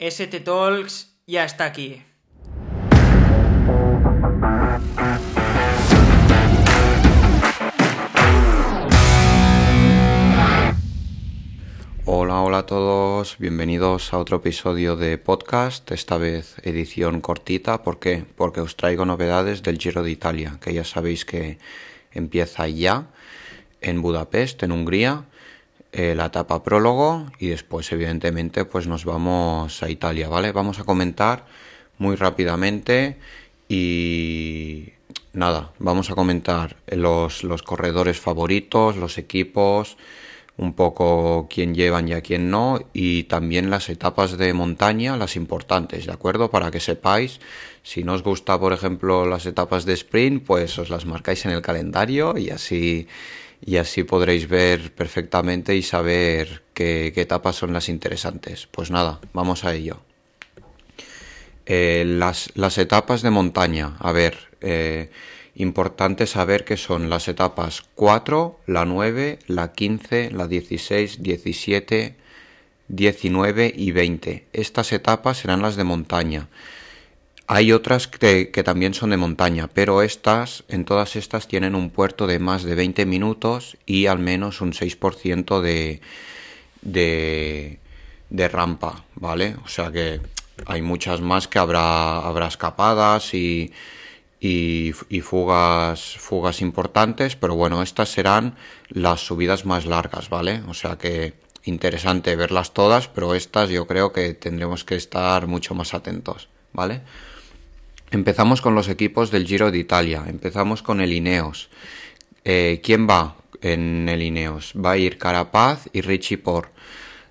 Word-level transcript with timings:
ST 0.00 0.40
Talks 0.40 1.14
ya 1.26 1.44
está 1.44 1.66
aquí. 1.66 2.02
Hola, 12.06 12.40
hola 12.40 12.58
a 12.58 12.66
todos, 12.66 13.36
bienvenidos 13.38 14.14
a 14.14 14.18
otro 14.18 14.38
episodio 14.38 14.96
de 14.96 15.18
podcast, 15.18 15.90
esta 15.90 16.16
vez 16.16 16.56
edición 16.62 17.20
cortita, 17.20 17.82
¿por 17.82 17.98
qué? 17.98 18.24
Porque 18.36 18.62
os 18.62 18.76
traigo 18.76 19.04
novedades 19.04 19.62
del 19.62 19.76
Giro 19.76 20.02
de 20.02 20.12
Italia, 20.12 20.56
que 20.62 20.72
ya 20.72 20.84
sabéis 20.84 21.26
que 21.26 21.58
empieza 22.10 22.66
ya 22.68 23.10
en 23.82 24.00
Budapest, 24.00 24.62
en 24.62 24.72
Hungría, 24.72 25.26
eh, 25.92 26.14
la 26.14 26.26
etapa 26.26 26.62
prólogo 26.62 27.26
y 27.38 27.48
después 27.48 27.90
evidentemente 27.92 28.64
pues 28.64 28.86
nos 28.86 29.04
vamos 29.04 29.82
a 29.82 29.90
Italia, 29.90 30.28
¿vale? 30.28 30.52
Vamos 30.52 30.78
a 30.78 30.84
comentar 30.84 31.46
muy 31.98 32.16
rápidamente 32.16 33.16
y 33.68 34.90
nada, 35.32 35.72
vamos 35.78 36.10
a 36.10 36.14
comentar 36.14 36.76
los, 36.86 37.44
los 37.44 37.62
corredores 37.62 38.20
favoritos, 38.20 38.96
los 38.96 39.18
equipos, 39.18 39.96
un 40.60 40.74
poco 40.74 41.48
quién 41.48 41.74
llevan 41.74 42.06
y 42.06 42.12
a 42.12 42.20
quién 42.20 42.50
no 42.50 42.80
y 42.92 43.24
también 43.24 43.70
las 43.70 43.88
etapas 43.88 44.36
de 44.36 44.52
montaña, 44.52 45.16
las 45.16 45.34
importantes, 45.34 46.06
¿de 46.06 46.12
acuerdo? 46.12 46.50
Para 46.50 46.70
que 46.70 46.80
sepáis, 46.80 47.40
si 47.82 48.04
no 48.04 48.12
os 48.12 48.22
gusta 48.22 48.60
por 48.60 48.72
ejemplo 48.72 49.26
las 49.26 49.46
etapas 49.46 49.86
de 49.86 49.94
sprint, 49.94 50.44
pues 50.44 50.78
os 50.78 50.90
las 50.90 51.06
marcáis 51.06 51.46
en 51.46 51.52
el 51.52 51.62
calendario 51.62 52.36
y 52.36 52.50
así 52.50 53.08
y 53.64 53.76
así 53.76 54.04
podréis 54.04 54.48
ver 54.48 54.92
perfectamente 54.94 55.76
y 55.76 55.82
saber 55.82 56.62
qué, 56.74 57.12
etapas 57.14 57.56
son 57.56 57.72
las 57.72 57.88
interesantes. 57.88 58.68
Pues 58.70 58.90
nada, 58.90 59.20
vamos 59.32 59.64
a 59.64 59.74
ello. 59.74 60.00
Eh, 61.66 62.04
las, 62.06 62.50
las, 62.54 62.78
etapas 62.78 63.22
de 63.22 63.30
montaña, 63.30 63.96
a 63.98 64.12
ver, 64.12 64.38
eh, 64.60 65.10
importante 65.54 66.26
saber 66.26 66.64
que 66.64 66.76
son 66.76 67.10
las 67.10 67.28
etapas 67.28 67.82
4, 67.94 68.60
la 68.66 68.84
9, 68.84 69.38
la 69.46 69.72
15, 69.72 70.30
la 70.32 70.48
16, 70.48 71.22
17, 71.22 72.16
19 72.88 73.72
y 73.76 73.92
20. 73.92 74.46
Estas 74.52 74.92
etapas 74.92 75.38
serán 75.38 75.62
las 75.62 75.76
de 75.76 75.84
montaña. 75.84 76.48
Hay 77.52 77.72
otras 77.72 78.06
que, 78.06 78.46
también 78.64 78.94
son 78.94 79.10
de 79.10 79.16
montaña, 79.16 79.68
pero 79.74 80.02
estas, 80.02 80.62
en 80.68 80.84
todas 80.84 81.16
estas, 81.16 81.48
tienen 81.48 81.74
un 81.74 81.90
puerto 81.90 82.28
de 82.28 82.38
más 82.38 82.62
de 82.62 82.76
20 82.76 83.06
minutos 83.06 83.76
y 83.86 84.06
al 84.06 84.20
menos 84.20 84.60
un 84.60 84.72
6% 84.72 85.60
de, 85.60 86.00
de, 86.82 87.80
de 88.28 88.48
rampa, 88.48 89.04
¿vale? 89.16 89.56
O 89.64 89.66
sea 89.66 89.90
que 89.90 90.20
hay 90.64 90.80
muchas 90.80 91.22
más 91.22 91.48
que 91.48 91.58
habrá, 91.58 92.18
habrá 92.20 92.46
escapadas 92.46 93.34
y, 93.34 93.72
y, 94.38 94.92
y, 95.08 95.20
fugas, 95.20 96.18
fugas 96.18 96.60
importantes, 96.60 97.34
pero 97.34 97.56
bueno, 97.56 97.82
estas 97.82 98.10
serán 98.10 98.54
las 98.90 99.26
subidas 99.26 99.66
más 99.66 99.86
largas, 99.86 100.30
¿vale? 100.30 100.62
O 100.68 100.74
sea 100.74 100.98
que 100.98 101.34
interesante 101.64 102.36
verlas 102.36 102.72
todas, 102.74 103.08
pero 103.08 103.34
estas 103.34 103.70
yo 103.70 103.88
creo 103.88 104.12
que 104.12 104.34
tendremos 104.34 104.84
que 104.84 104.94
estar 104.94 105.48
mucho 105.48 105.74
más 105.74 105.94
atentos, 105.94 106.48
¿vale? 106.72 107.00
Empezamos 108.12 108.60
con 108.60 108.74
los 108.74 108.88
equipos 108.88 109.30
del 109.30 109.46
Giro 109.46 109.70
de 109.70 109.78
Italia. 109.78 110.24
Empezamos 110.26 110.82
con 110.82 111.00
el 111.00 111.12
Ineos. 111.12 111.70
Eh, 112.44 112.80
¿Quién 112.82 113.08
va 113.08 113.36
en 113.62 114.08
el 114.08 114.22
Ineos? 114.22 114.72
Va 114.74 114.92
a 114.92 114.96
ir 114.96 115.16
Carapaz 115.16 115.88
y 115.92 116.00
Richie 116.00 116.38
Por. 116.38 116.70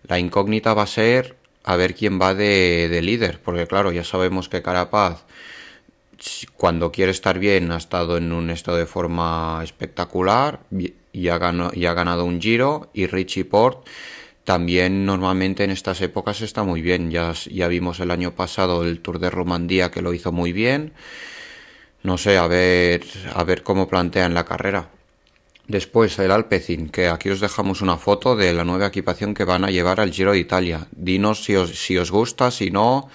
La 0.04 0.20
incógnita 0.20 0.74
va 0.74 0.84
a 0.84 0.88
ser 0.88 1.36
a 1.66 1.76
ver 1.76 1.96
quién 1.96 2.20
va 2.20 2.34
de, 2.34 2.98
líder, 3.04 3.42
porque 3.42 3.68
claro, 3.68 3.92
ya 3.92 4.06
sabemos 4.06 4.48
que 4.48 4.62
Carapaz 4.62 5.26
cuando 6.56 6.92
quiere 6.92 7.12
estar 7.12 7.40
bien 7.40 7.72
ha 7.72 7.78
estado 7.78 8.18
en 8.18 8.32
un 8.32 8.50
estado 8.50 8.78
de 8.78 8.86
forma 8.86 9.62
espectacular 9.64 10.62
ha, 10.72 11.72
y 11.74 11.86
ha 11.86 11.94
ganado 11.94 12.26
un 12.26 12.42
Giro 12.42 12.90
y 12.94 13.08
Richie 13.08 13.46
Port 13.46 13.86
también 14.44 15.06
normalmente 15.06 15.64
en 15.64 15.72
estas 15.72 16.02
épocas 16.02 16.42
está 16.42 16.64
muy 16.64 16.82
bien. 16.82 17.12
Ya, 17.12 17.34
ya 17.34 17.68
vimos 17.68 18.00
el 18.00 18.12
año 18.12 18.36
pasado 18.36 18.84
el 18.84 19.00
Tour 19.00 19.20
de 19.20 19.30
Romandía 19.30 19.92
que 19.92 20.02
lo 20.02 20.14
hizo 20.14 20.32
muy 20.32 20.54
bien. 20.54 20.94
No 22.02 22.18
sé, 22.18 22.38
a 22.38 22.48
ver, 22.48 23.04
a 23.34 23.44
ver 23.44 23.64
cómo 23.64 23.88
plantean 23.88 24.34
la 24.34 24.46
carrera. 24.46 24.90
Después 25.68 26.18
el 26.18 26.32
Alpecin, 26.32 26.90
que 26.90 27.10
aquí 27.10 27.30
os 27.30 27.42
dejamos 27.42 27.82
una 27.82 27.98
foto 27.98 28.36
de 28.36 28.54
la 28.54 28.64
nueva 28.64 28.88
equipación 28.88 29.36
que 29.36 29.44
van 29.44 29.64
a 29.64 29.70
llevar 29.70 30.00
al 30.00 30.12
Giro 30.12 30.32
de 30.32 30.40
Italia. 30.40 30.88
Dinos 30.92 31.44
si 31.44 31.56
os, 31.56 31.70
si 31.86 31.98
os 31.98 32.10
gusta, 32.10 32.50
si 32.50 32.72
no, 32.72 33.08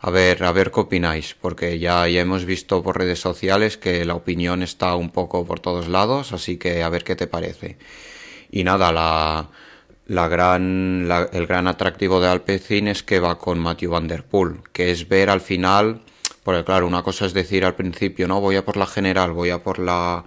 a 0.00 0.10
ver, 0.10 0.44
a 0.44 0.52
ver 0.52 0.70
qué 0.70 0.80
opináis, 0.80 1.34
porque 1.40 1.78
ya, 1.78 2.06
ya 2.08 2.20
hemos 2.20 2.44
visto 2.44 2.82
por 2.82 2.98
redes 2.98 3.20
sociales 3.20 3.78
que 3.78 4.04
la 4.04 4.14
opinión 4.14 4.62
está 4.62 4.94
un 4.96 5.08
poco 5.08 5.46
por 5.46 5.60
todos 5.60 5.88
lados, 5.88 6.34
así 6.34 6.58
que 6.58 6.82
a 6.82 6.90
ver 6.90 7.04
qué 7.04 7.16
te 7.16 7.26
parece. 7.26 7.78
Y 8.50 8.64
nada, 8.64 8.92
la, 8.92 9.48
la 10.06 10.28
gran, 10.28 11.08
el 11.32 11.46
gran 11.46 11.66
atractivo 11.66 12.20
de 12.20 12.28
Alpecin 12.28 12.88
es 12.88 13.02
que 13.02 13.20
va 13.20 13.38
con 13.38 13.58
Matthew 13.58 13.90
Van 13.90 14.08
Der 14.08 14.22
Poel, 14.22 14.60
que 14.72 14.90
es 14.90 15.08
ver 15.08 15.30
al 15.30 15.40
final, 15.40 16.00
porque 16.42 16.64
claro, 16.64 16.86
una 16.86 17.02
cosa 17.02 17.26
es 17.26 17.32
decir 17.32 17.64
al 17.64 17.74
principio, 17.74 18.28
no, 18.28 18.40
voy 18.40 18.56
a 18.56 18.64
por 18.64 18.76
la 18.76 18.86
general, 18.86 19.32
voy 19.32 19.50
a 19.50 19.62
por 19.62 19.78
la, 19.78 20.24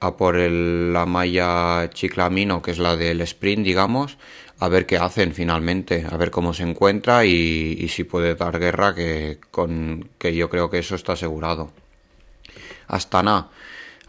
a 0.00 0.16
por 0.16 0.36
el, 0.36 0.92
la 0.92 1.06
malla 1.06 1.90
chiclamino, 1.90 2.62
que 2.62 2.70
es 2.70 2.78
la 2.78 2.96
del 2.96 3.20
sprint, 3.20 3.64
digamos, 3.64 4.16
a 4.58 4.68
ver 4.68 4.86
qué 4.86 4.96
hacen 4.96 5.34
finalmente, 5.34 6.06
a 6.10 6.16
ver 6.16 6.30
cómo 6.30 6.54
se 6.54 6.62
encuentra 6.62 7.24
y, 7.24 7.76
y 7.78 7.88
si 7.88 8.04
puede 8.04 8.34
dar 8.34 8.58
guerra, 8.58 8.94
que, 8.94 9.38
con, 9.50 10.08
que 10.18 10.34
yo 10.34 10.48
creo 10.50 10.70
que 10.70 10.78
eso 10.78 10.94
está 10.94 11.12
asegurado. 11.12 11.72
Astana. 12.88 13.48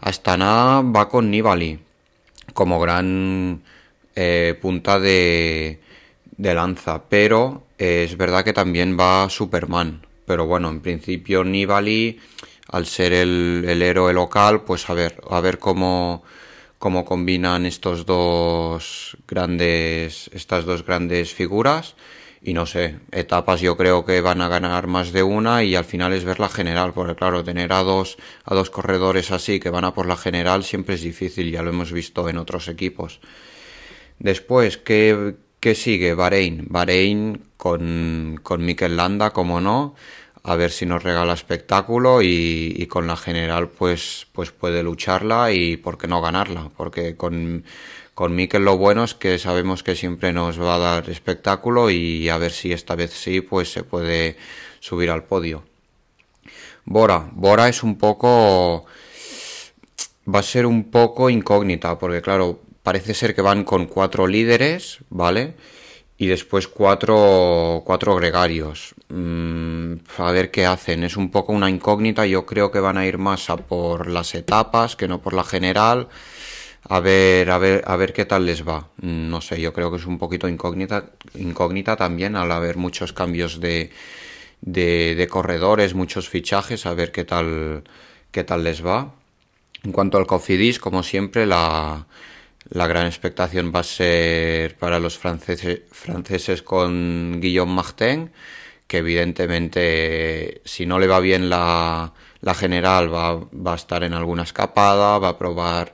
Astana 0.00 0.82
va 0.82 1.08
con 1.08 1.30
Nibali 1.30 1.78
como 2.54 2.80
gran 2.80 3.62
eh, 4.14 4.58
punta 4.60 4.98
de, 4.98 5.80
de, 6.36 6.54
lanza, 6.54 7.02
pero 7.08 7.64
eh, 7.78 8.04
es 8.08 8.16
verdad 8.16 8.44
que 8.44 8.52
también 8.52 8.96
va 8.98 9.28
Superman. 9.28 10.06
Pero 10.26 10.46
bueno, 10.46 10.70
en 10.70 10.80
principio 10.80 11.44
Nibali, 11.44 12.18
al 12.68 12.86
ser 12.86 13.12
el, 13.12 13.64
el 13.66 13.82
héroe 13.82 14.12
local, 14.12 14.62
pues 14.62 14.88
a 14.88 14.94
ver, 14.94 15.20
a 15.30 15.40
ver 15.40 15.58
cómo, 15.58 16.22
cómo 16.78 17.04
combinan 17.04 17.66
estos 17.66 18.06
dos 18.06 19.16
grandes, 19.28 20.30
estas 20.32 20.64
dos 20.64 20.84
grandes 20.84 21.32
figuras. 21.32 21.94
Y 22.44 22.54
no 22.54 22.66
sé, 22.66 22.98
etapas 23.12 23.60
yo 23.60 23.76
creo 23.76 24.04
que 24.04 24.20
van 24.20 24.40
a 24.40 24.48
ganar 24.48 24.88
más 24.88 25.12
de 25.12 25.22
una 25.22 25.62
y 25.62 25.76
al 25.76 25.84
final 25.84 26.12
es 26.12 26.24
ver 26.24 26.40
la 26.40 26.48
general, 26.48 26.92
porque 26.92 27.14
claro, 27.14 27.44
tener 27.44 27.72
a 27.72 27.84
dos, 27.84 28.16
a 28.44 28.56
dos 28.56 28.68
corredores 28.68 29.30
así 29.30 29.60
que 29.60 29.70
van 29.70 29.84
a 29.84 29.94
por 29.94 30.06
la 30.06 30.16
general 30.16 30.64
siempre 30.64 30.96
es 30.96 31.02
difícil, 31.02 31.52
ya 31.52 31.62
lo 31.62 31.70
hemos 31.70 31.92
visto 31.92 32.28
en 32.28 32.38
otros 32.38 32.66
equipos. 32.66 33.20
Después, 34.22 34.78
¿qué, 34.78 35.34
sigue? 35.74 36.14
Bahrein. 36.14 36.66
Bahrein 36.68 37.42
con, 37.56 38.38
con 38.44 38.64
Mikel 38.64 38.96
Landa, 38.96 39.30
como 39.30 39.60
no. 39.60 39.96
A 40.44 40.54
ver 40.54 40.70
si 40.70 40.86
nos 40.86 41.02
regala 41.02 41.32
espectáculo 41.34 42.22
y, 42.22 42.86
con 42.88 43.08
la 43.08 43.16
general 43.16 43.68
pues, 43.70 44.28
pues 44.30 44.52
puede 44.52 44.84
lucharla 44.84 45.50
y 45.50 45.76
por 45.76 45.98
qué 45.98 46.06
no 46.06 46.22
ganarla. 46.22 46.70
Porque 46.76 47.16
con, 47.16 47.64
con 48.14 48.36
Mikel 48.36 48.64
lo 48.64 48.78
bueno 48.78 49.02
es 49.02 49.14
que 49.14 49.40
sabemos 49.40 49.82
que 49.82 49.96
siempre 49.96 50.32
nos 50.32 50.60
va 50.60 50.76
a 50.76 50.78
dar 50.78 51.10
espectáculo 51.10 51.90
y 51.90 52.28
a 52.28 52.38
ver 52.38 52.52
si 52.52 52.72
esta 52.72 52.94
vez 52.94 53.10
sí 53.10 53.40
pues 53.40 53.72
se 53.72 53.82
puede 53.82 54.36
subir 54.78 55.10
al 55.10 55.24
podio. 55.24 55.64
Bora. 56.84 57.28
Bora 57.32 57.68
es 57.68 57.82
un 57.82 57.98
poco... 57.98 58.86
Va 60.32 60.38
a 60.38 60.42
ser 60.44 60.66
un 60.66 60.92
poco 60.92 61.28
incógnita 61.28 61.98
porque 61.98 62.22
claro, 62.22 62.60
parece 62.82 63.14
ser 63.14 63.34
que 63.34 63.42
van 63.42 63.64
con 63.64 63.86
cuatro 63.86 64.26
líderes, 64.26 64.98
¿vale? 65.10 65.54
Y 66.18 66.26
después 66.26 66.68
cuatro, 66.68 67.82
cuatro 67.84 68.14
gregarios. 68.16 68.94
Mm, 69.08 69.94
a 70.18 70.32
ver 70.32 70.50
qué 70.50 70.66
hacen. 70.66 71.04
Es 71.04 71.16
un 71.16 71.30
poco 71.30 71.52
una 71.52 71.70
incógnita. 71.70 72.26
Yo 72.26 72.46
creo 72.46 72.70
que 72.70 72.80
van 72.80 72.98
a 72.98 73.06
ir 73.06 73.18
más 73.18 73.50
a 73.50 73.56
por 73.56 74.08
las 74.08 74.34
etapas 74.34 74.96
que 74.96 75.08
no 75.08 75.20
por 75.20 75.32
la 75.34 75.44
general. 75.44 76.08
A 76.88 77.00
ver, 77.00 77.50
a 77.50 77.58
ver, 77.58 77.82
a 77.86 77.96
ver 77.96 78.12
qué 78.12 78.24
tal 78.24 78.46
les 78.46 78.66
va. 78.66 78.88
Mm, 79.00 79.30
no 79.30 79.40
sé, 79.40 79.60
yo 79.60 79.72
creo 79.72 79.90
que 79.90 79.96
es 79.98 80.06
un 80.06 80.18
poquito 80.18 80.48
incógnita, 80.48 81.06
incógnita 81.34 81.96
también 81.96 82.36
al 82.36 82.50
haber 82.52 82.76
muchos 82.76 83.12
cambios 83.12 83.60
de, 83.60 83.90
de, 84.60 85.14
de 85.16 85.28
corredores, 85.28 85.94
muchos 85.94 86.28
fichajes, 86.28 86.86
a 86.86 86.94
ver 86.94 87.12
qué 87.12 87.24
tal, 87.24 87.84
qué 88.32 88.44
tal 88.44 88.64
les 88.64 88.84
va. 88.84 89.14
En 89.84 89.92
cuanto 89.92 90.18
al 90.18 90.26
Cofidis, 90.26 90.78
como 90.78 91.02
siempre, 91.02 91.46
la, 91.46 92.06
la 92.72 92.86
gran 92.86 93.06
expectación 93.06 93.72
va 93.74 93.80
a 93.80 93.84
ser 93.84 94.76
para 94.78 94.98
los 94.98 95.18
franceses, 95.18 96.62
con 96.62 97.40
Guillaume 97.40 97.74
Martin, 97.74 98.32
que 98.86 98.98
evidentemente 98.98 100.62
si 100.64 100.86
no 100.86 100.98
le 100.98 101.06
va 101.06 101.20
bien 101.20 101.50
la, 101.50 102.12
general 102.54 103.12
va, 103.14 103.72
a 103.72 103.74
estar 103.74 104.04
en 104.04 104.14
alguna 104.14 104.44
escapada, 104.44 105.18
va 105.18 105.30
a 105.30 105.38
probar 105.38 105.92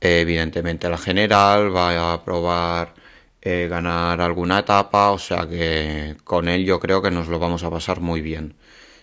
evidentemente 0.00 0.88
la 0.88 0.98
general, 0.98 1.74
va 1.74 2.12
a 2.12 2.24
probar 2.24 2.94
eh, 3.40 3.68
ganar 3.70 4.20
alguna 4.20 4.60
etapa, 4.60 5.10
o 5.10 5.18
sea 5.18 5.48
que 5.48 6.16
con 6.24 6.48
él 6.48 6.64
yo 6.64 6.80
creo 6.80 7.00
que 7.02 7.10
nos 7.10 7.28
lo 7.28 7.38
vamos 7.38 7.62
a 7.64 7.70
pasar 7.70 8.00
muy 8.00 8.20
bien. 8.22 8.56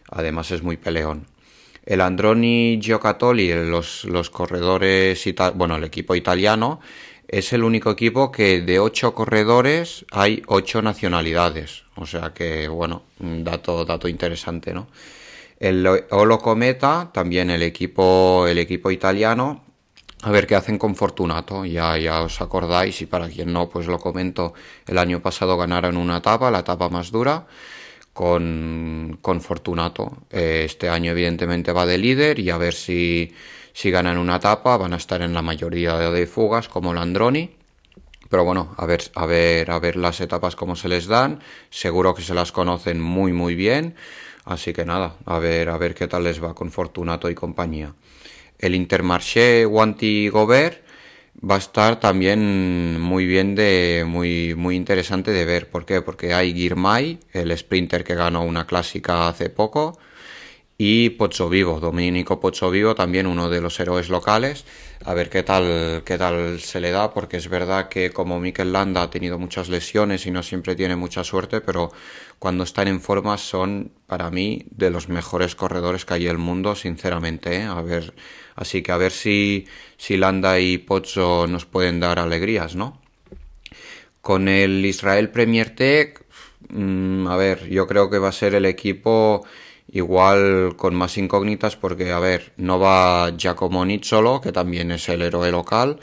Además 0.09 0.51
es 0.51 0.61
muy 0.63 0.77
peleón. 0.77 1.27
El 1.85 2.01
Androni 2.01 2.79
Giocattoli, 2.81 3.53
los, 3.53 4.05
los 4.05 4.29
corredores, 4.29 5.23
bueno, 5.53 5.75
el 5.75 5.83
equipo 5.83 6.15
italiano, 6.15 6.79
es 7.27 7.53
el 7.53 7.63
único 7.63 7.91
equipo 7.91 8.31
que 8.31 8.61
de 8.61 8.79
ocho 8.79 9.13
corredores 9.13 10.05
hay 10.11 10.41
ocho 10.47 10.81
nacionalidades. 10.81 11.83
O 11.95 12.05
sea 12.05 12.33
que, 12.33 12.67
bueno, 12.67 13.03
dato, 13.19 13.85
dato 13.85 14.07
interesante, 14.07 14.73
¿no? 14.73 14.87
El 15.59 15.87
Olo 16.11 16.39
Cometa, 16.39 17.09
también 17.13 17.49
el 17.49 17.63
equipo, 17.63 18.45
el 18.47 18.57
equipo 18.57 18.91
italiano, 18.91 19.63
a 20.21 20.31
ver 20.31 20.47
qué 20.47 20.55
hacen 20.55 20.77
con 20.77 20.95
Fortunato, 20.95 21.65
ya, 21.65 21.97
ya 21.97 22.23
os 22.23 22.41
acordáis, 22.41 23.01
y 23.01 23.05
para 23.05 23.29
quien 23.29 23.53
no, 23.53 23.69
pues 23.69 23.87
lo 23.87 23.99
comento, 23.99 24.53
el 24.87 24.97
año 24.97 25.21
pasado 25.21 25.55
ganaron 25.55 25.97
una 25.97 26.17
etapa, 26.17 26.51
la 26.51 26.59
etapa 26.59 26.89
más 26.89 27.11
dura, 27.11 27.47
con, 28.15 29.41
Fortunato. 29.41 30.19
Eh, 30.31 30.63
este 30.63 30.87
año 30.87 31.11
evidentemente 31.11 31.73
va 31.73 31.85
de 31.85 31.97
líder 31.97 32.39
y 32.39 32.49
a 32.49 32.57
ver 32.57 32.73
si, 32.73 33.33
si 33.73 33.91
ganan 33.91 34.17
una 34.17 34.37
etapa, 34.37 34.77
van 34.77 34.93
a 34.93 34.95
estar 34.95 35.21
en 35.21 35.33
la 35.33 35.41
mayoría 35.41 35.97
de 35.97 36.25
fugas 36.25 36.69
como 36.69 36.93
Landroni. 36.93 37.51
Pero 38.29 38.45
bueno, 38.45 38.73
a 38.77 38.85
ver, 38.85 39.03
a 39.15 39.25
ver, 39.25 39.69
a 39.69 39.79
ver 39.79 39.97
las 39.97 40.21
etapas 40.21 40.55
cómo 40.55 40.77
se 40.77 40.87
les 40.87 41.07
dan. 41.07 41.41
Seguro 41.69 42.15
que 42.15 42.21
se 42.21 42.33
las 42.33 42.53
conocen 42.53 43.01
muy 43.01 43.33
muy 43.33 43.53
bien. 43.53 43.95
Así 44.45 44.71
que 44.71 44.85
nada, 44.85 45.17
a 45.25 45.37
ver, 45.39 45.67
a 45.69 45.77
ver 45.77 45.93
qué 45.93 46.07
tal 46.07 46.23
les 46.23 46.41
va 46.41 46.55
con 46.55 46.71
Fortunato 46.71 47.29
y 47.29 47.35
compañía. 47.35 47.93
El 48.57 48.75
Intermarché 48.75 49.65
Wanty 49.65 50.29
Gobert 50.29 50.84
va 51.43 51.55
a 51.55 51.57
estar 51.59 51.99
también 51.99 52.99
muy 52.99 53.25
bien 53.25 53.55
de 53.55 54.03
muy 54.07 54.55
muy 54.55 54.75
interesante 54.75 55.31
de 55.31 55.45
ver 55.45 55.69
¿por 55.69 55.85
qué? 55.85 56.01
porque 56.01 56.33
hay 56.33 56.53
Girmay 56.53 57.19
el 57.33 57.55
sprinter 57.57 58.03
que 58.03 58.15
ganó 58.15 58.43
una 58.43 58.65
clásica 58.65 59.27
hace 59.27 59.49
poco 59.49 59.97
y 60.77 61.09
Pozzo 61.11 61.49
Vivo 61.49 61.79
Dominico 61.79 62.39
Pozzo 62.39 62.69
Vivo 62.69 62.95
también 62.95 63.27
uno 63.27 63.49
de 63.49 63.61
los 63.61 63.79
héroes 63.79 64.09
locales 64.09 64.65
a 65.05 65.13
ver 65.13 65.29
qué 65.29 65.43
tal 65.43 66.03
qué 66.05 66.17
tal 66.17 66.59
se 66.59 66.81
le 66.81 66.91
da 66.91 67.13
porque 67.13 67.37
es 67.37 67.47
verdad 67.47 67.87
que 67.87 68.11
como 68.11 68.39
Mikel 68.39 68.73
Landa 68.73 69.03
ha 69.03 69.09
tenido 69.09 69.39
muchas 69.39 69.69
lesiones 69.69 70.25
y 70.25 70.31
no 70.31 70.43
siempre 70.43 70.75
tiene 70.75 70.95
mucha 70.95 71.23
suerte 71.23 71.61
pero 71.61 71.91
cuando 72.39 72.63
están 72.63 72.87
en 72.87 72.99
forma 72.99 73.37
son 73.37 73.91
para 74.05 74.29
mí 74.31 74.65
de 74.71 74.89
los 74.89 75.07
mejores 75.07 75.55
corredores 75.55 76.03
que 76.03 76.15
hay 76.15 76.25
en 76.25 76.31
el 76.31 76.37
mundo 76.37 76.75
sinceramente 76.75 77.55
¿eh? 77.55 77.63
a 77.63 77.81
ver 77.81 78.13
Así 78.55 78.81
que 78.81 78.91
a 78.91 78.97
ver 78.97 79.11
si, 79.11 79.67
si 79.97 80.17
Landa 80.17 80.59
y 80.59 80.77
Pozzo 80.77 81.45
nos 81.47 81.65
pueden 81.65 81.99
dar 81.99 82.19
alegrías, 82.19 82.75
¿no? 82.75 83.01
Con 84.21 84.47
el 84.47 84.85
Israel 84.85 85.29
Premier 85.29 85.75
Tech, 85.75 86.23
mm, 86.69 87.27
a 87.27 87.37
ver, 87.37 87.69
yo 87.69 87.85
creo 87.87 88.09
que 88.09 88.17
va 88.19 88.29
a 88.29 88.31
ser 88.31 88.55
el 88.55 88.65
equipo 88.65 89.45
igual 89.91 90.75
con 90.77 90.95
más 90.95 91.17
incógnitas 91.17 91.75
porque, 91.75 92.11
a 92.11 92.19
ver, 92.19 92.53
no 92.57 92.79
va 92.79 93.35
Giacomo 93.37 93.85
Nizzolo, 93.85 94.41
que 94.41 94.51
también 94.51 94.91
es 94.91 95.07
el 95.09 95.21
héroe 95.21 95.51
local, 95.51 95.99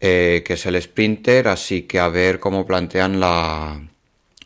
eh, 0.00 0.42
que 0.44 0.54
es 0.54 0.66
el 0.66 0.80
sprinter, 0.80 1.48
así 1.48 1.82
que 1.82 2.00
a 2.00 2.08
ver 2.08 2.40
cómo 2.40 2.66
plantean 2.66 3.20
la, 3.20 3.80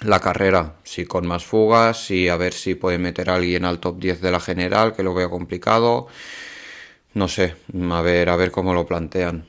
la 0.01 0.21
carrera, 0.21 0.77
si 0.85 1.05
con 1.07 1.27
más 1.27 1.45
fugas, 1.45 2.07
si 2.07 2.29
a 2.29 2.37
ver 2.37 2.53
si 2.53 2.75
puede 2.75 2.99
meter 2.99 3.31
a 3.31 3.37
alguien 3.37 3.65
al 3.65 3.81
top 3.81 3.99
10 3.99 4.21
de 4.21 4.31
la 4.31 4.41
general, 4.41 4.95
que 4.95 5.03
lo 5.03 5.15
veo 5.15 5.31
complicado. 5.31 6.09
No 7.15 7.29
sé, 7.29 7.55
a 7.91 8.01
ver, 8.03 8.29
a 8.29 8.37
ver 8.37 8.51
cómo 8.51 8.75
lo 8.75 8.87
plantean. 8.87 9.47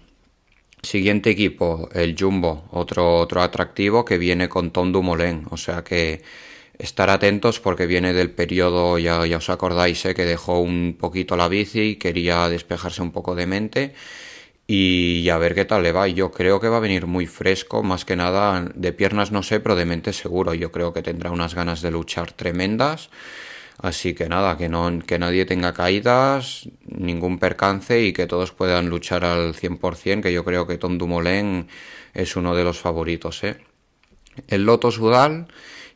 Siguiente 0.81 1.31
equipo, 1.31 1.89
el 1.94 2.15
Jumbo, 2.17 2.65
otro, 2.71 3.17
otro 3.17 3.41
atractivo 3.41 4.05
que 4.05 4.17
viene 4.17 4.47
con 4.47 4.71
Tom 4.71 4.91
Dumoulin, 4.91 5.45
o 5.49 5.57
sea 5.57 5.83
que 5.83 6.21
estar 6.79 7.09
atentos 7.09 7.59
porque 7.59 7.85
viene 7.85 8.13
del 8.13 8.31
periodo, 8.31 8.97
ya, 9.00 9.25
ya 9.25 9.38
os 9.38 9.50
acordáis, 9.50 10.06
eh, 10.06 10.13
que 10.15 10.25
dejó 10.25 10.59
un 10.59 10.97
poquito 11.00 11.35
la 11.38 11.47
bici 11.47 11.81
y 11.81 11.95
quería 11.97 12.50
despejarse 12.50 13.01
un 13.01 13.12
poco 13.12 13.35
de 13.35 13.47
mente 13.47 13.94
y 14.68 15.29
a 15.29 15.38
ver 15.38 15.56
qué 15.56 15.65
tal 15.65 15.83
le 15.83 15.91
va. 15.91 16.07
Yo 16.07 16.31
creo 16.31 16.59
que 16.59 16.69
va 16.69 16.77
a 16.77 16.81
venir 16.81 17.07
muy 17.07 17.25
fresco, 17.25 17.83
más 17.83 18.06
que 18.06 18.15
nada 18.15 18.69
de 18.75 18.94
piernas 18.94 19.31
no 19.31 19.44
sé, 19.44 19.59
pero 19.59 19.75
de 19.75 19.85
mente 19.85 20.13
seguro. 20.13 20.53
Yo 20.53 20.71
creo 20.71 20.94
que 20.94 21.01
tendrá 21.01 21.31
unas 21.31 21.56
ganas 21.56 21.81
de 21.81 21.91
luchar 21.91 22.31
tremendas 22.33 23.09
Así 23.80 24.15
que 24.15 24.27
nada, 24.27 24.57
que, 24.57 24.69
no, 24.69 25.00
que 25.06 25.19
nadie 25.19 25.45
tenga 25.45 25.71
caídas, 25.73 26.68
ningún 26.85 27.38
percance 27.38 28.01
y 28.01 28.12
que 28.12 28.25
todos 28.25 28.51
puedan 28.51 28.89
luchar 28.89 29.23
al 29.23 29.53
100%, 29.53 30.21
que 30.23 30.33
yo 30.33 30.44
creo 30.44 30.65
que 30.65 30.80
Tom 30.80 30.97
Dumoulin 30.97 31.68
es 32.13 32.35
uno 32.35 32.56
de 32.56 32.63
los 32.63 32.80
favoritos. 32.80 33.44
¿eh? 33.44 33.57
El 34.47 34.65
Loto 34.65 34.89
Sudal, 34.89 35.47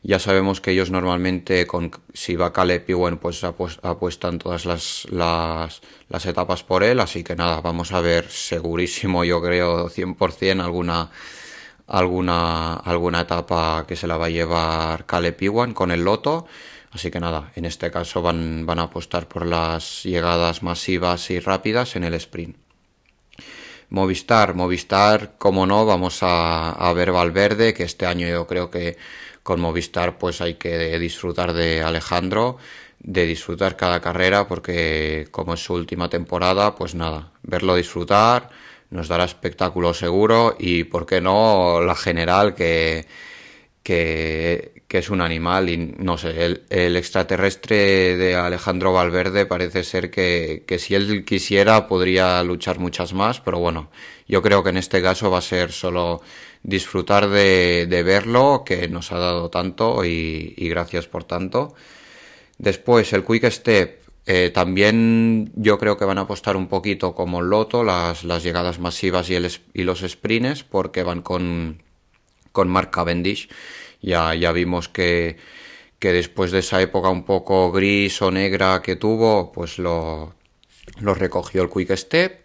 ya 0.02 0.18
sabemos 0.18 0.60
que 0.60 0.72
ellos 0.72 0.90
normalmente, 0.90 1.66
con, 1.66 1.90
si 2.12 2.36
va 2.36 2.52
Caleb 2.52 2.84
Ewan, 2.88 3.18
pues 3.18 3.44
apuestan 3.44 4.38
todas 4.38 4.66
las, 4.66 5.06
las, 5.10 6.26
etapas 6.26 6.62
por 6.62 6.82
él, 6.82 7.00
así 7.00 7.24
que 7.24 7.36
nada, 7.36 7.60
vamos 7.60 7.92
a 7.92 8.00
ver 8.00 8.28
segurísimo, 8.28 9.24
yo 9.24 9.40
creo, 9.42 9.88
100% 9.88 10.62
alguna 10.62 11.10
alguna 11.88 12.74
alguna 12.76 13.22
etapa 13.22 13.84
que 13.86 13.96
se 13.96 14.06
la 14.06 14.16
va 14.16 14.26
a 14.26 14.30
llevar 14.30 15.04
Caleb 15.04 15.36
Ewan 15.40 15.74
con 15.74 15.90
el 15.90 16.04
Loto 16.04 16.46
Así 16.92 17.10
que 17.10 17.20
nada, 17.20 17.52
en 17.56 17.64
este 17.64 17.90
caso 17.90 18.20
van, 18.20 18.66
van 18.66 18.78
a 18.78 18.82
apostar 18.82 19.26
por 19.26 19.46
las 19.46 20.02
llegadas 20.04 20.62
masivas 20.62 21.30
y 21.30 21.40
rápidas 21.40 21.96
en 21.96 22.04
el 22.04 22.12
sprint. 22.14 22.56
Movistar, 23.88 24.54
Movistar, 24.54 25.34
como 25.38 25.66
no, 25.66 25.86
vamos 25.86 26.18
a, 26.22 26.92
ver 26.94 27.12
Valverde, 27.12 27.72
que 27.72 27.84
este 27.84 28.06
año 28.06 28.28
yo 28.28 28.46
creo 28.46 28.70
que 28.70 28.98
con 29.42 29.60
Movistar 29.60 30.18
pues 30.18 30.40
hay 30.40 30.54
que 30.54 30.98
disfrutar 30.98 31.52
de 31.52 31.82
Alejandro, 31.82 32.58
de 33.00 33.26
disfrutar 33.26 33.76
cada 33.76 34.00
carrera, 34.00 34.46
porque 34.46 35.28
como 35.30 35.54
es 35.54 35.64
su 35.64 35.74
última 35.74 36.08
temporada, 36.08 36.74
pues 36.74 36.94
nada, 36.94 37.32
verlo 37.42 37.74
disfrutar, 37.74 38.50
nos 38.90 39.08
dará 39.08 39.24
espectáculo 39.24 39.94
seguro 39.94 40.54
y, 40.58 40.84
¿por 40.84 41.06
qué 41.06 41.20
no?, 41.20 41.80
la 41.80 41.94
general 41.96 42.54
que, 42.54 43.06
que 43.82 44.81
que 44.92 44.98
es 44.98 45.08
un 45.08 45.22
animal 45.22 45.70
y 45.70 45.78
no 45.78 46.18
sé, 46.18 46.58
el, 46.68 46.96
extraterrestre 46.98 48.14
de 48.18 48.34
Alejandro 48.34 48.92
Valverde 48.92 49.46
parece 49.46 49.84
ser 49.84 50.10
que, 50.10 50.66
si 50.78 50.94
él 50.94 51.24
quisiera 51.24 51.86
podría 51.88 52.42
luchar 52.42 52.78
muchas 52.78 53.14
más, 53.14 53.40
pero 53.40 53.58
bueno, 53.58 53.88
yo 54.28 54.42
creo 54.42 54.62
que 54.62 54.68
en 54.68 54.76
este 54.76 55.00
caso 55.00 55.30
va 55.30 55.38
a 55.38 55.40
ser 55.40 55.72
solo 55.72 56.20
disfrutar 56.62 57.30
de, 57.30 58.02
verlo, 58.04 58.64
que 58.66 58.86
nos 58.88 59.12
ha 59.12 59.18
dado 59.18 59.48
tanto 59.48 60.04
y, 60.04 60.54
gracias 60.68 61.06
por 61.06 61.24
tanto. 61.24 61.74
Después, 62.58 63.14
el 63.14 63.24
Quick 63.24 63.46
Step, 63.48 64.02
eh, 64.26 64.50
también 64.52 65.52
yo 65.54 65.78
creo 65.78 65.96
que 65.96 66.04
van 66.04 66.18
a 66.18 66.22
apostar 66.28 66.54
un 66.54 66.68
poquito 66.68 67.14
como 67.14 67.40
el 67.40 67.46
Loto, 67.46 67.82
las, 67.82 68.24
las 68.24 68.42
llegadas 68.42 68.78
masivas 68.78 69.30
y, 69.30 69.36
el, 69.36 69.50
y 69.72 69.84
los 69.84 70.00
sprints, 70.00 70.64
porque 70.64 71.02
van 71.02 71.22
con, 71.22 71.82
con 72.52 72.68
Mark 72.68 72.90
Cavendish 72.90 73.48
ya, 74.02 74.34
ya 74.34 74.52
vimos 74.52 74.88
que, 74.88 75.36
que 75.98 76.12
después 76.12 76.50
de 76.50 76.58
esa 76.58 76.82
época 76.82 77.08
un 77.08 77.24
poco 77.24 77.70
gris 77.72 78.20
o 78.22 78.30
negra 78.30 78.82
que 78.82 78.96
tuvo, 78.96 79.52
pues 79.52 79.78
lo, 79.78 80.34
lo 81.00 81.14
recogió 81.14 81.62
el 81.62 81.70
Quick 81.70 81.96
Step. 81.96 82.44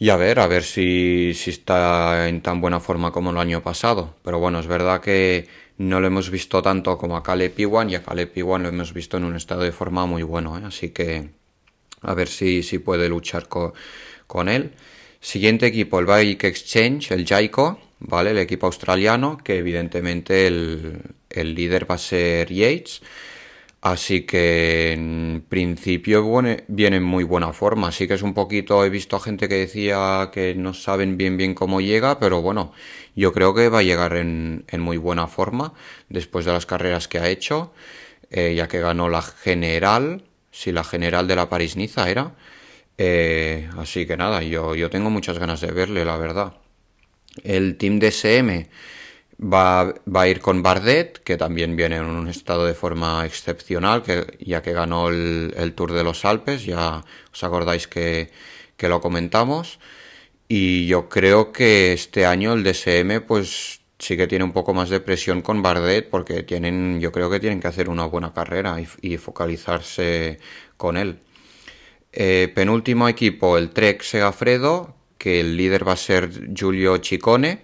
Y 0.00 0.10
a 0.10 0.16
ver, 0.16 0.38
a 0.38 0.46
ver 0.46 0.62
si, 0.62 1.32
si 1.34 1.50
está 1.50 2.28
en 2.28 2.40
tan 2.40 2.60
buena 2.60 2.78
forma 2.78 3.10
como 3.10 3.30
el 3.30 3.38
año 3.38 3.62
pasado. 3.62 4.14
Pero 4.22 4.38
bueno, 4.38 4.60
es 4.60 4.68
verdad 4.68 5.00
que 5.00 5.48
no 5.78 6.00
lo 6.00 6.06
hemos 6.06 6.30
visto 6.30 6.62
tanto 6.62 6.96
como 6.98 7.16
a 7.16 7.22
Caleb 7.22 7.54
Iwan 7.58 7.90
y 7.90 7.96
a 7.96 8.02
Caleb 8.02 8.32
Iwan 8.36 8.62
lo 8.62 8.68
hemos 8.68 8.92
visto 8.92 9.16
en 9.16 9.24
un 9.24 9.34
estado 9.34 9.62
de 9.62 9.72
forma 9.72 10.06
muy 10.06 10.22
bueno. 10.22 10.56
¿eh? 10.56 10.62
Así 10.64 10.90
que 10.90 11.30
a 12.02 12.14
ver 12.14 12.28
si, 12.28 12.62
si 12.62 12.78
puede 12.78 13.08
luchar 13.08 13.48
con, 13.48 13.72
con 14.26 14.48
él. 14.48 14.72
Siguiente 15.20 15.66
equipo, 15.66 15.98
el 15.98 16.06
Bike 16.06 16.44
Exchange, 16.44 17.10
el 17.10 17.26
Jaico. 17.26 17.80
¿Vale? 18.00 18.30
El 18.30 18.38
equipo 18.38 18.66
australiano, 18.66 19.38
que 19.38 19.58
evidentemente 19.58 20.46
el, 20.46 21.14
líder 21.30 21.90
va 21.90 21.96
a 21.96 21.98
ser 21.98 22.52
Yates. 22.52 23.02
Así 23.80 24.22
que 24.26 24.92
en 24.92 25.44
principio 25.48 26.24
viene 26.66 26.96
en 26.96 27.02
muy 27.04 27.22
buena 27.24 27.52
forma. 27.52 27.88
Así 27.88 28.08
que 28.08 28.14
es 28.14 28.22
un 28.22 28.34
poquito, 28.34 28.84
he 28.84 28.90
visto 28.90 29.16
a 29.16 29.20
gente 29.20 29.48
que 29.48 29.54
decía 29.56 30.30
que 30.32 30.54
no 30.56 30.74
saben 30.74 31.16
bien 31.16 31.36
bien 31.36 31.54
cómo 31.54 31.80
llega, 31.80 32.18
pero 32.18 32.42
bueno, 32.42 32.72
yo 33.14 33.32
creo 33.32 33.54
que 33.54 33.68
va 33.68 33.80
a 33.80 33.82
llegar 33.82 34.16
en, 34.16 34.64
muy 34.78 34.96
buena 34.96 35.28
forma 35.28 35.74
después 36.08 36.44
de 36.44 36.52
las 36.52 36.66
carreras 36.66 37.06
que 37.08 37.18
ha 37.18 37.28
hecho, 37.28 37.72
eh, 38.30 38.54
ya 38.56 38.68
que 38.68 38.80
ganó 38.80 39.08
la 39.08 39.22
general, 39.22 40.24
si 40.50 40.72
la 40.72 40.84
general 40.84 41.28
de 41.28 41.36
la 41.36 41.48
París-Niza 41.48 42.10
era. 42.10 42.34
Eh, 42.98 43.68
así 43.78 44.06
que 44.06 44.16
nada, 44.16 44.42
yo, 44.42 44.74
yo 44.74 44.90
tengo 44.90 45.10
muchas 45.10 45.38
ganas 45.38 45.60
de 45.60 45.70
verle, 45.72 46.04
la 46.04 46.16
verdad. 46.16 46.54
El 47.44 47.76
team 47.76 47.98
DSM 47.98 48.66
va, 49.40 49.94
va, 50.14 50.22
a 50.22 50.28
ir 50.28 50.40
con 50.40 50.62
Bardet, 50.62 51.18
que 51.22 51.36
también 51.36 51.76
viene 51.76 51.96
en 51.96 52.04
un 52.04 52.28
estado 52.28 52.66
de 52.66 52.74
forma 52.74 53.24
excepcional, 53.26 54.02
que, 54.02 54.38
ya 54.40 54.62
que 54.62 54.72
ganó 54.72 55.08
el, 55.08 55.72
Tour 55.76 55.92
de 55.92 56.04
los 56.04 56.24
Alpes, 56.24 56.64
ya 56.64 57.04
os 57.32 57.44
acordáis 57.44 57.86
que, 57.86 58.30
que, 58.76 58.88
lo 58.88 59.00
comentamos. 59.00 59.78
Y 60.48 60.86
yo 60.86 61.08
creo 61.08 61.52
que 61.52 61.92
este 61.92 62.26
año 62.26 62.54
el 62.54 62.64
DSM 62.64 63.20
pues 63.26 63.80
sí 63.98 64.16
que 64.16 64.26
tiene 64.26 64.44
un 64.44 64.52
poco 64.52 64.74
más 64.74 64.90
de 64.90 65.00
presión 65.00 65.42
con 65.42 65.62
Bardet 65.62 66.08
porque 66.08 66.42
tienen, 66.42 67.00
yo 67.00 67.12
creo 67.12 67.30
que 67.30 67.40
tienen 67.40 67.60
que 67.60 67.68
hacer 67.68 67.88
una 67.88 68.06
buena 68.06 68.32
carrera 68.32 68.76
y, 69.02 69.16
focalizarse 69.18 70.38
con 70.76 70.96
él. 70.96 71.20
Eh, 72.12 72.50
penúltimo 72.54 73.08
equipo, 73.08 73.58
el 73.58 73.70
Trek 73.70 74.02
Segafredo, 74.02 74.96
que 75.18 75.40
el 75.40 75.56
líder 75.56 75.86
va 75.86 75.92
a 75.92 75.96
ser 75.96 76.30
Giulio 76.54 76.98
Ciccone, 77.02 77.62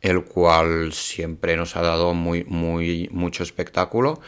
el 0.00 0.24
cual 0.24 0.92
siempre 0.92 1.56
nos 1.56 1.76
ha 1.76 1.82
dado 1.82 2.14
muy, 2.14 2.44
muy, 2.44 3.08
mucho 3.12 3.42
espectáculo. 3.42 4.20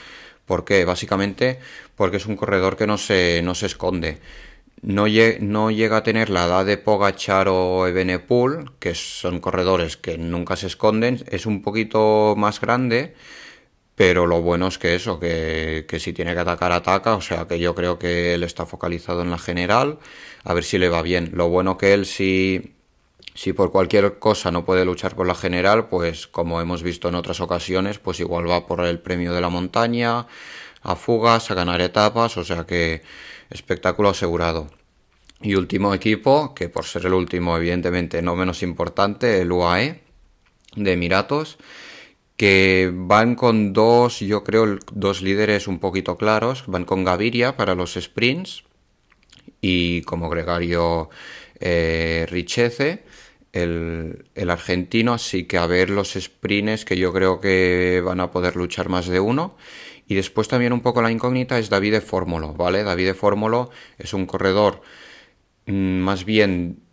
¿Por 0.45 0.65
qué? 0.65 0.85
Básicamente 0.85 1.59
porque 1.97 2.19
es 2.19 2.27
un 2.27 2.37
corredor 2.37 2.77
que 2.77 2.87
no 2.87 2.99
se, 2.99 3.41
no 3.43 3.55
se 3.55 3.67
esconde 3.67 4.21
no, 4.83 5.71
llega 5.71 5.97
a 5.97 6.03
tener 6.03 6.31
la 6.31 6.45
edad 6.47 6.65
de 6.65 6.77
Pogachar 6.77 7.49
o 7.49 7.87
Ebenepool, 7.87 8.73
que 8.79 8.95
son 8.95 9.41
corredores 9.41 9.97
que 9.97 10.19
nunca 10.19 10.57
se 10.57 10.67
esconden, 10.67 11.25
es 11.29 11.47
un 11.47 11.63
poquito 11.63 12.35
más 12.37 12.61
grande, 12.61 13.15
pero 13.97 14.27
lo 14.27 14.43
bueno 14.43 14.69
es 14.69 14.79
que 14.79 14.95
eso, 14.95 15.19
que, 15.19 15.87
si 15.99 16.13
tiene 16.13 16.35
que 16.35 16.41
atacar, 16.41 16.71
ataca, 16.71 17.17
o 17.17 17.23
sea 17.23 17.49
que 17.49 17.59
yo 17.59 17.75
creo 17.75 17.99
que 17.99 18.35
él 18.35 18.43
está 18.43 18.67
focalizado 18.67 19.23
en 19.23 19.31
la 19.31 19.39
general, 19.39 19.99
a 20.45 20.53
ver 20.53 20.65
si 20.65 20.77
le 20.79 20.91
va 20.91 21.01
bien. 21.01 21.31
Lo 21.33 21.49
bueno 21.49 21.79
que 21.79 21.95
él 21.95 22.05
si, 22.05 22.75
si 23.35 23.55
por 23.55 23.73
cualquier 23.73 24.19
cosa 24.19 24.51
no 24.51 24.67
puede 24.67 24.85
luchar 24.85 25.17
por 25.17 25.27
la 25.27 25.35
general, 25.35 25.89
pues 25.89 26.27
como 26.27 26.61
hemos 26.61 26.83
visto 26.83 27.09
en 27.09 27.15
otras 27.15 27.41
ocasiones, 27.41 27.99
pues 27.99 28.21
igual 28.21 28.49
va 28.49 28.67
por 28.67 28.85
el 28.85 28.99
premio 28.99 29.33
de 29.33 29.41
la 29.41 29.49
montaña, 29.49 30.27
a 30.83 30.95
fugas, 30.95 31.51
a 31.51 31.55
ganar 31.55 31.81
etapas, 31.81 32.37
o 32.37 32.45
sea 32.45 32.67
que 32.67 33.03
espectáculo 33.49 34.11
asegurado. 34.11 34.69
Y 35.41 35.55
último 35.55 35.95
equipo, 35.95 36.55
que 36.55 36.69
por 36.69 36.85
ser 36.85 37.07
el 37.07 37.15
último 37.15 37.57
evidentemente 37.57 38.21
no 38.21 38.37
menos 38.37 38.63
importante, 38.63 39.41
el 39.41 39.53
UAE 39.53 40.03
de 40.77 40.93
Emiratos, 40.93 41.57
que 42.37 42.91
van 42.93 43.35
con 43.35 43.73
dos, 43.73 44.21
yo 44.21 44.45
creo, 44.45 44.79
dos 44.93 45.23
líderes 45.23 45.69
un 45.69 45.79
poquito 45.79 46.17
claros, 46.17 46.65
van 46.67 46.85
con 46.85 47.05
Gaviria 47.05 47.57
para 47.57 47.75
los 47.75 47.95
sprints 47.95 48.65
y 49.61 50.03
como 50.03 50.29
gregario 50.29 51.09
eh, 51.61 52.27
Richeze, 52.29 53.05
el, 53.53 54.27
el, 54.35 54.51
argentino, 54.51 55.15
así 55.15 55.45
que 55.45 55.57
a 55.57 55.67
ver 55.67 55.89
los 55.89 56.13
sprints 56.13 56.85
que 56.85 56.99
yo 56.99 57.13
creo 57.13 57.41
que 57.41 58.03
van 58.05 58.21
a 58.21 58.31
poder 58.31 58.57
luchar 58.57 58.89
más 58.91 59.07
de 59.07 59.21
uno. 59.21 59.57
Y 60.09 60.15
después 60.15 60.47
también 60.47 60.73
un 60.73 60.83
poco 60.83 61.03
la 61.03 61.11
incógnita 61.11 61.59
es 61.59 61.69
David 61.69 62.01
Fórmulo, 62.01 62.53
¿vale? 62.53 62.85
David 62.85 63.15
Fórmulo 63.15 63.71
es 63.99 64.15
un 64.15 64.27
corredor 64.27 64.83
mm, 65.67 65.73
más 65.73 66.25
bien 66.25 66.86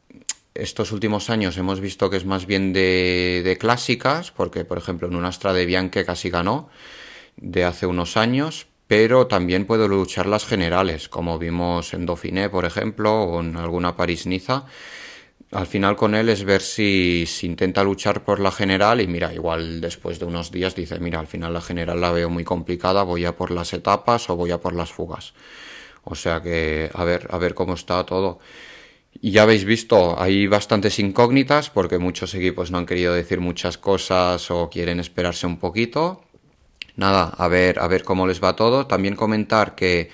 estos 0.55 0.91
últimos 0.91 1.29
años 1.29 1.57
hemos 1.57 1.79
visto 1.79 2.09
que 2.09 2.17
es 2.17 2.25
más 2.25 2.45
bien 2.45 2.73
de, 2.73 3.57
clásicas, 3.59 4.31
porque 4.31 4.65
por 4.65 4.77
ejemplo 4.77 5.07
en 5.07 5.15
un 5.15 5.25
Astra 5.25 5.53
de 5.53 5.65
Bianche 5.65 6.05
casi 6.05 6.29
ganó 6.29 6.69
de 7.37 7.63
hace 7.63 7.85
unos 7.85 8.17
años, 8.17 8.67
pero 8.87 9.27
también 9.27 9.65
puede 9.65 9.87
luchar 9.87 10.27
las 10.27 10.45
generales, 10.45 11.09
como 11.09 11.39
vimos 11.39 11.93
en 11.93 12.05
Dauphiné, 12.05 12.49
por 12.49 12.65
ejemplo, 12.65 13.23
o 13.23 13.39
en 13.41 13.55
alguna 13.55 13.95
París-Niza 13.95 14.65
al 15.53 15.67
final 15.67 15.95
con 15.95 16.15
él 16.15 16.29
es 16.29 16.43
ver 16.43 16.61
si, 16.61 17.25
intenta 17.43 17.83
luchar 17.83 18.23
por 18.23 18.39
la 18.39 18.51
general 18.51 19.01
y 19.01 19.07
mira, 19.07 19.33
igual 19.33 19.81
después 19.81 20.19
de 20.19 20.25
unos 20.25 20.51
días 20.51 20.75
dice, 20.75 20.99
mira, 20.99 21.19
al 21.19 21.27
final 21.27 21.53
la 21.53 21.61
general 21.61 22.01
la 22.01 22.11
veo 22.11 22.29
muy 22.29 22.43
complicada, 22.43 23.03
voy 23.03 23.25
a 23.25 23.35
por 23.37 23.51
las 23.51 23.71
etapas 23.73 24.29
o 24.29 24.35
voy 24.35 24.51
a 24.51 24.59
por 24.59 24.73
las 24.73 24.91
fugas. 24.91 25.33
O 26.03 26.15
sea 26.15 26.41
que 26.41 26.89
a 26.93 27.03
ver, 27.03 27.27
a 27.29 27.37
ver 27.37 27.53
cómo 27.53 27.75
está 27.75 28.03
todo. 28.05 28.39
Ya 29.21 29.43
habéis 29.43 29.63
visto, 29.63 30.19
hay 30.19 30.47
bastantes 30.47 30.99
incógnitas 30.99 31.69
porque 31.69 31.97
muchos 31.97 32.33
equipos 32.35 32.71
no 32.71 32.77
han 32.77 32.85
querido 32.85 33.13
decir 33.13 33.39
muchas 33.39 33.77
cosas 33.77 34.51
o 34.51 34.69
quieren 34.69 34.99
esperarse 34.99 35.47
un 35.47 35.57
poquito. 35.57 36.23
Nada, 36.95 37.33
a 37.37 37.47
ver, 37.47 37.79
a 37.79 37.87
ver 37.87 38.03
cómo 38.03 38.27
les 38.27 38.43
va 38.43 38.55
todo. 38.55 38.85
También 38.85 39.15
comentar 39.15 39.75
que 39.75 40.09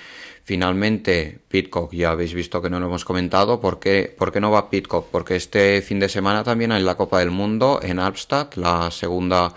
Finalmente, 0.50 1.42
Pitcock, 1.48 1.94
ya 1.94 2.10
habéis 2.10 2.34
visto 2.34 2.60
que 2.60 2.72
no 2.72 2.80
lo 2.80 2.88
hemos 2.88 3.06
comentado. 3.06 3.62
¿Por 3.62 3.80
qué, 3.80 4.16
no 4.42 4.50
va 4.50 4.72
Pitcock? 4.72 5.12
Porque 5.12 5.36
este 5.36 5.84
fin 5.84 6.00
de 6.00 6.10
semana 6.10 6.44
también 6.44 6.72
hay 6.72 6.82
la 6.82 6.96
Copa 6.96 7.20
del 7.20 7.30
Mundo 7.30 7.80
en 7.84 8.00
Alpstadt, 8.00 8.56
la 8.56 8.90
segunda 8.90 9.54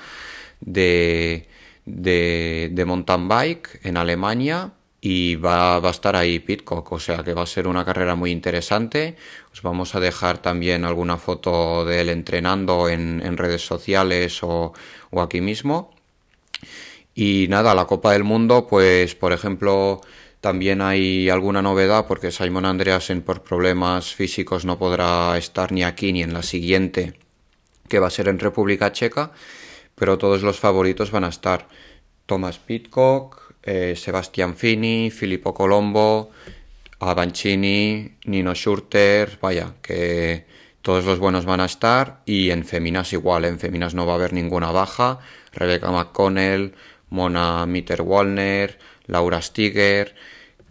de, 0.61 1.49
de, 1.87 2.85
mountain 2.85 3.27
bike 3.27 3.81
en 3.85 3.97
Alemania. 3.97 4.73
Y 5.05 5.35
va, 5.35 5.77
a 5.79 5.91
estar 5.91 6.15
ahí 6.15 6.39
Pitcock, 6.39 6.93
o 6.93 6.99
sea 7.01 7.25
que 7.25 7.35
va 7.35 7.43
a 7.43 7.47
ser 7.47 7.67
una 7.67 7.85
carrera 7.85 8.15
muy 8.15 8.31
interesante. 8.31 9.17
Os 9.53 9.61
vamos 9.63 9.97
a 9.97 10.01
dejar 10.01 10.39
también 10.39 10.85
alguna 10.85 11.17
foto 11.19 11.85
de 11.85 12.01
él 12.01 12.09
entrenando 12.09 12.89
en, 12.89 13.37
redes 13.37 13.67
sociales 13.67 14.43
o, 14.45 14.73
o 15.11 15.21
aquí 15.21 15.41
mismo. 15.41 15.91
Y 17.15 17.47
nada, 17.49 17.75
la 17.75 17.87
Copa 17.87 18.13
del 18.13 18.23
Mundo, 18.25 18.69
pues 18.69 19.17
por 19.17 19.33
ejemplo, 19.33 20.01
también 20.43 20.81
hay 20.81 21.29
alguna 21.29 21.63
novedad 21.63 22.07
porque 22.09 22.33
Simon 22.33 22.65
Andreasen 22.65 23.23
por 23.23 23.43
problemas 23.43 24.15
físicos 24.15 24.65
no 24.65 24.77
podrá 24.79 25.39
estar 25.39 25.71
ni 25.71 25.85
aquí 25.85 26.13
ni 26.13 26.23
en 26.23 26.33
la 26.33 26.43
siguiente, 26.43 27.15
que 27.89 28.01
va 28.01 28.09
a 28.09 28.11
ser 28.11 28.29
en 28.29 28.41
República 28.41 28.93
Checa, 28.93 29.31
pero 29.95 30.19
todos 30.19 30.43
los 30.43 30.59
favoritos 30.59 31.11
van 31.11 31.25
a 31.25 31.29
estar. 31.29 31.69
Thomas 32.27 32.59
Pitcock, 32.59 33.42
eh, 33.63 33.95
Sebastián 33.97 34.57
Fini, 34.57 35.11
Filippo 35.11 35.55
Colombo, 35.55 36.31
Avancini, 36.99 38.17
Nino 38.25 38.55
Schurter, 38.55 39.39
vaya, 39.41 39.75
que 39.83 40.47
todos 40.83 41.05
los 41.05 41.19
buenos 41.19 41.45
van 41.45 41.61
a 41.61 41.67
estar. 41.67 42.23
Y 42.27 42.51
en 42.51 42.65
Feminas 42.65 43.13
igual, 43.13 43.45
en 43.45 43.59
Feminas 43.59 43.95
no 43.95 44.07
va 44.07 44.13
a 44.13 44.17
haber 44.17 44.33
ninguna 44.33 44.71
baja, 44.71 45.21
Rebecca 45.53 45.91
McConnell, 45.91 46.75
Mona 47.11 47.67
Mitter-Wallner, 47.67 48.79
Laura 49.07 49.43
Stiger, 49.43 50.15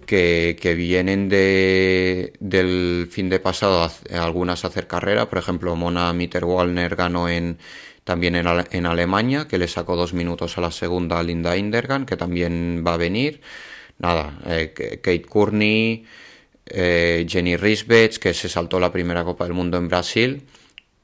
que, 0.05 0.73
vienen 0.75 1.29
de, 1.29 2.33
del 2.39 3.07
fin 3.09 3.29
de 3.29 3.39
pasado 3.39 3.89
algunas 4.11 4.65
a 4.65 4.67
hacer 4.67 4.87
carrera. 4.87 5.29
Por 5.29 5.39
ejemplo, 5.39 5.75
Mona 5.75 6.11
Mitter-Wallner 6.13 6.95
ganó 6.95 7.29
en, 7.29 7.57
también 8.03 8.35
en, 8.35 8.85
Alemania, 8.85 9.47
que 9.47 9.57
le 9.57 9.67
sacó 9.67 9.95
dos 9.95 10.13
minutos 10.13 10.57
a 10.57 10.61
la 10.61 10.71
segunda 10.71 11.21
Linda 11.23 11.55
Indergan, 11.57 12.05
que 12.05 12.17
también 12.17 12.83
va 12.85 12.95
a 12.95 12.97
venir. 12.97 13.41
Nada, 13.99 14.39
eh, 14.47 14.73
Kate 14.73 15.21
Courtney, 15.23 16.05
eh, 16.65 17.25
Jenny 17.29 17.57
Risbech, 17.57 18.17
que 18.17 18.33
se 18.33 18.49
saltó 18.49 18.79
la 18.79 18.91
primera 18.91 19.23
Copa 19.23 19.43
del 19.45 19.53
Mundo 19.53 19.77
en 19.77 19.87
Brasil, 19.87 20.43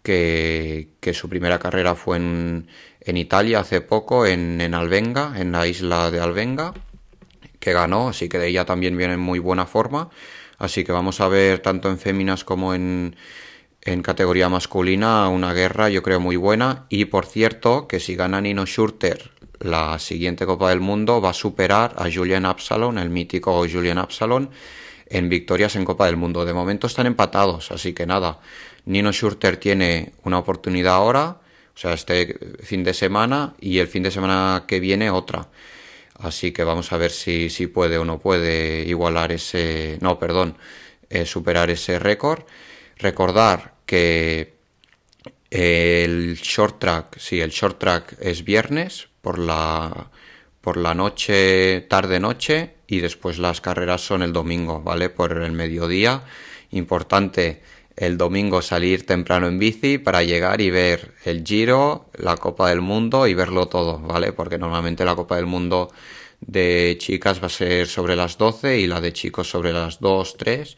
que, 0.01 0.89
que 0.99 1.13
su 1.13 1.29
primera 1.29 1.59
carrera 1.59 1.95
fue 1.95 2.17
en, 2.17 2.67
en 3.01 3.17
Italia 3.17 3.59
hace 3.59 3.81
poco, 3.81 4.25
en, 4.25 4.61
en 4.61 4.73
Albenga, 4.73 5.33
en 5.37 5.51
la 5.51 5.67
isla 5.67 6.09
de 6.11 6.19
Albenga 6.19 6.73
que 7.59 7.73
ganó, 7.73 8.09
así 8.09 8.29
que 8.29 8.39
de 8.39 8.47
ella 8.47 8.65
también 8.65 8.97
viene 8.97 9.15
en 9.15 9.19
muy 9.19 9.39
buena 9.39 9.65
forma. 9.65 10.09
Así 10.57 10.83
que 10.83 10.91
vamos 10.91 11.21
a 11.21 11.27
ver 11.27 11.59
tanto 11.59 11.89
en 11.89 11.99
féminas 11.99 12.43
como 12.43 12.73
en, 12.73 13.15
en 13.81 14.01
categoría 14.01 14.49
masculina 14.49 15.29
una 15.29 15.53
guerra 15.53 15.89
yo 15.89 16.03
creo 16.03 16.19
muy 16.19 16.35
buena. 16.35 16.85
Y 16.89 17.05
por 17.05 17.25
cierto, 17.25 17.87
que 17.87 17.99
si 17.99 18.15
gana 18.15 18.41
Nino 18.41 18.65
Schurter 18.65 19.31
la 19.59 19.97
siguiente 19.99 20.45
Copa 20.45 20.69
del 20.69 20.79
Mundo 20.79 21.21
va 21.21 21.31
a 21.31 21.33
superar 21.33 21.95
a 21.97 22.11
Julian 22.11 22.45
Absalon, 22.45 22.97
el 22.97 23.09
mítico 23.09 23.65
Julian 23.67 23.97
Absalon, 23.97 24.49
en 25.07 25.29
victorias 25.29 25.75
en 25.75 25.85
Copa 25.85 26.05
del 26.05 26.17
Mundo. 26.17 26.45
De 26.45 26.53
momento 26.53 26.87
están 26.87 27.07
empatados, 27.07 27.71
así 27.71 27.93
que 27.93 28.05
nada. 28.05 28.39
Nino 28.85 29.11
Schurter 29.11 29.57
tiene 29.57 30.13
una 30.23 30.39
oportunidad 30.39 30.95
ahora, 30.95 31.37
o 31.75 31.77
sea, 31.79 31.93
este 31.93 32.37
fin 32.61 32.83
de 32.83 32.93
semana, 32.93 33.55
y 33.59 33.79
el 33.79 33.87
fin 33.87 34.03
de 34.03 34.11
semana 34.11 34.65
que 34.67 34.79
viene 34.79 35.09
otra. 35.09 35.47
Así 36.19 36.51
que 36.51 36.63
vamos 36.63 36.91
a 36.91 36.97
ver 36.97 37.11
si, 37.11 37.49
si 37.49 37.67
puede 37.67 37.97
o 37.97 38.05
no 38.05 38.19
puede 38.19 38.83
igualar 38.87 39.31
ese, 39.31 39.97
no, 40.01 40.17
perdón, 40.17 40.57
eh, 41.09 41.25
superar 41.25 41.69
ese 41.69 41.99
récord. 41.99 42.43
Recordar 42.99 43.75
que 43.85 44.57
el 45.49 46.35
short 46.35 46.79
track, 46.79 47.19
sí, 47.19 47.39
el 47.39 47.51
short 47.51 47.79
track 47.79 48.17
es 48.19 48.43
viernes 48.43 49.07
por 49.21 49.39
la, 49.39 50.09
por 50.61 50.77
la 50.77 50.93
noche, 50.93 51.81
tarde 51.89 52.19
noche 52.19 52.75
y 52.87 52.99
después 52.99 53.37
las 53.37 53.61
carreras 53.61 54.01
son 54.01 54.21
el 54.23 54.33
domingo, 54.33 54.81
¿vale? 54.81 55.09
Por 55.09 55.41
el 55.41 55.51
mediodía. 55.51 56.23
Importante 56.71 57.61
el 57.95 58.17
domingo 58.17 58.61
salir 58.61 59.05
temprano 59.05 59.47
en 59.47 59.57
bici 59.57 59.97
para 59.97 60.23
llegar 60.23 60.61
y 60.61 60.69
ver 60.69 61.13
el 61.25 61.43
Giro, 61.43 62.09
la 62.17 62.37
Copa 62.37 62.69
del 62.69 62.81
Mundo 62.81 63.25
y 63.27 63.33
verlo 63.33 63.67
todo, 63.67 63.99
¿vale? 63.99 64.33
Porque 64.33 64.57
normalmente 64.57 65.03
la 65.03 65.15
Copa 65.15 65.35
del 65.35 65.47
Mundo 65.47 65.91
de 66.39 66.95
chicas 66.99 67.41
va 67.41 67.47
a 67.47 67.49
ser 67.49 67.87
sobre 67.87 68.15
las 68.15 68.37
12 68.37 68.79
y 68.79 68.87
la 68.87 69.01
de 69.01 69.13
chicos 69.13 69.49
sobre 69.49 69.73
las 69.73 69.99
2, 69.99 70.37
3. 70.37 70.77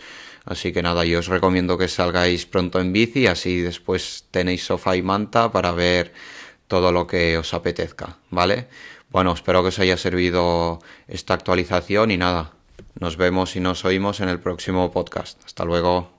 Así 0.49 0.73
que 0.73 0.81
nada, 0.81 1.05
yo 1.05 1.19
os 1.19 1.27
recomiendo 1.27 1.77
que 1.77 1.87
salgáis 1.87 2.47
pronto 2.47 2.79
en 2.81 2.91
bici, 2.91 3.27
así 3.27 3.61
después 3.61 4.25
tenéis 4.31 4.65
sofá 4.65 4.95
y 4.97 5.03
manta 5.03 5.51
para 5.51 5.71
ver 5.71 6.11
todo 6.67 6.91
lo 6.91 7.05
que 7.05 7.37
os 7.37 7.53
apetezca, 7.53 8.17
¿vale? 8.31 8.67
Bueno, 9.11 9.31
espero 9.31 9.61
que 9.61 9.69
os 9.69 9.77
haya 9.77 9.95
servido 9.95 10.79
esta 11.07 11.35
actualización 11.35 12.09
y 12.09 12.17
nada, 12.17 12.53
nos 12.99 13.15
vemos 13.15 13.55
y 13.55 13.59
nos 13.59 13.85
oímos 13.85 14.21
en 14.21 14.29
el 14.29 14.39
próximo 14.39 14.91
podcast. 14.91 15.39
Hasta 15.45 15.65
luego. 15.65 16.18